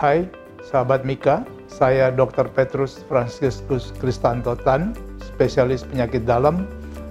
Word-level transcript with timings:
Hai, 0.00 0.24
sahabat 0.64 1.04
Mika. 1.04 1.44
Saya 1.68 2.08
Dr. 2.08 2.48
Petrus 2.48 3.04
Franciscus 3.04 3.92
Kristanto 4.00 4.56
Tan, 4.56 4.96
spesialis 5.20 5.84
penyakit 5.84 6.24
dalam 6.24 6.64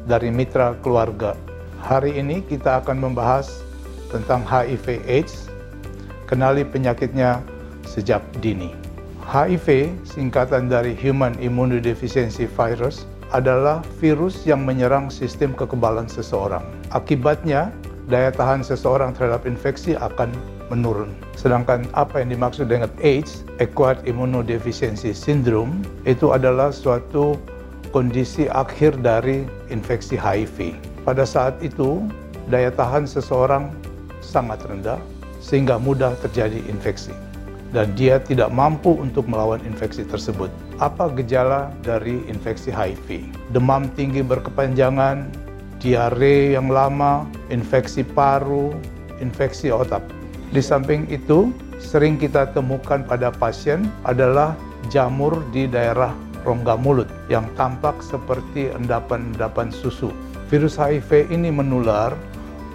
dari 0.09 0.33
Mitra 0.33 0.73
Keluarga. 0.81 1.37
Hari 1.85 2.17
ini 2.17 2.41
kita 2.41 2.81
akan 2.81 2.97
membahas 2.97 3.61
tentang 4.09 4.41
HIV 4.41 5.05
AIDS, 5.05 5.53
kenali 6.25 6.65
penyakitnya 6.65 7.45
sejak 7.85 8.25
dini. 8.41 8.73
HIV, 9.21 9.93
singkatan 10.01 10.65
dari 10.65 10.97
Human 10.97 11.37
Immunodeficiency 11.37 12.49
Virus, 12.49 13.05
adalah 13.29 13.85
virus 14.01 14.49
yang 14.49 14.65
menyerang 14.65 15.13
sistem 15.13 15.53
kekebalan 15.53 16.09
seseorang. 16.09 16.65
Akibatnya, 16.89 17.69
daya 18.09 18.33
tahan 18.33 18.65
seseorang 18.65 19.13
terhadap 19.13 19.45
infeksi 19.45 19.93
akan 19.93 20.33
menurun. 20.73 21.13
Sedangkan 21.37 21.85
apa 21.93 22.19
yang 22.19 22.33
dimaksud 22.33 22.67
dengan 22.67 22.89
AIDS, 23.05 23.45
Acquired 23.61 24.01
Immunodeficiency 24.09 25.13
Syndrome, 25.13 25.85
itu 26.09 26.33
adalah 26.33 26.73
suatu 26.73 27.37
kondisi 27.93 28.49
akhir 28.49 28.99
dari 29.05 29.45
infeksi 29.69 30.17
HIV. 30.17 30.73
Pada 31.05 31.23
saat 31.25 31.57
itu, 31.61 32.05
daya 32.49 32.73
tahan 32.73 33.05
seseorang 33.05 33.69
sangat 34.19 34.61
rendah 34.65 34.99
sehingga 35.39 35.79
mudah 35.79 36.13
terjadi 36.19 36.59
infeksi 36.67 37.15
dan 37.69 37.93
dia 37.93 38.17
tidak 38.17 38.49
mampu 38.49 38.97
untuk 38.97 39.29
melawan 39.29 39.61
infeksi 39.61 40.01
tersebut. 40.05 40.49
Apa 40.81 41.11
gejala 41.13 41.69
dari 41.85 42.21
infeksi 42.25 42.73
HIV? 42.73 43.29
Demam 43.53 43.85
tinggi 43.93 44.25
berkepanjangan, 44.25 45.29
diare 45.79 46.53
yang 46.53 46.67
lama, 46.67 47.25
infeksi 47.49 48.03
paru, 48.03 48.75
infeksi 49.23 49.71
otak. 49.71 50.03
Di 50.51 50.59
samping 50.59 51.07
itu, 51.07 51.51
sering 51.79 52.19
kita 52.19 52.51
temukan 52.51 53.01
pada 53.07 53.31
pasien 53.31 53.87
adalah 54.03 54.53
jamur 54.91 55.39
di 55.55 55.65
daerah 55.65 56.11
rongga 56.43 56.79
mulut 56.79 57.07
yang 57.27 57.47
tampak 57.55 57.99
seperti 57.99 58.71
endapan-endapan 58.71 59.71
susu. 59.71 60.11
Virus 60.47 60.79
HIV 60.79 61.29
ini 61.29 61.51
menular 61.51 62.15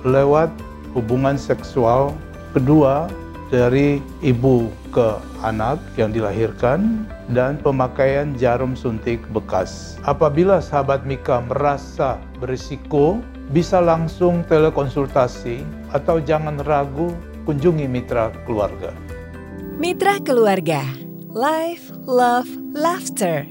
lewat 0.05 0.53
hubungan 0.95 1.35
seksual 1.35 2.15
kedua 2.55 3.11
dari 3.55 4.03
ibu 4.19 4.67
ke 4.91 5.23
anak 5.47 5.79
yang 5.95 6.11
dilahirkan 6.11 7.07
dan 7.31 7.55
pemakaian 7.63 8.35
jarum 8.35 8.75
suntik 8.75 9.23
bekas. 9.31 9.95
Apabila 10.03 10.59
sahabat 10.59 11.07
Mika 11.07 11.39
merasa 11.47 12.19
berisiko, 12.43 13.23
bisa 13.55 13.79
langsung 13.79 14.43
telekonsultasi 14.51 15.63
atau 15.95 16.19
jangan 16.19 16.59
ragu 16.67 17.15
kunjungi 17.47 17.87
mitra 17.87 18.35
keluarga. 18.43 18.91
Mitra 19.79 20.19
keluarga, 20.27 20.83
life, 21.31 21.95
love, 22.11 22.51
laughter. 22.75 23.47